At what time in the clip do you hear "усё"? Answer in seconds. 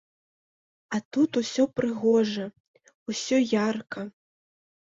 1.41-1.67, 3.13-3.37